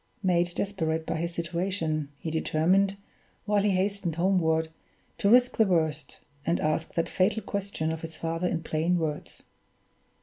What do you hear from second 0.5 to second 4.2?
desperate by his situation, he determined, while he hastened